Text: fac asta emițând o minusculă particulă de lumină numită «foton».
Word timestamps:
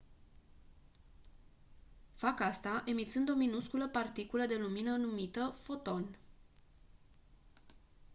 fac 2.15 2.39
asta 2.39 2.83
emițând 2.85 3.29
o 3.29 3.33
minusculă 3.35 3.87
particulă 3.87 4.45
de 4.45 4.55
lumină 4.57 4.91
numită 4.95 5.45
«foton». 5.61 6.17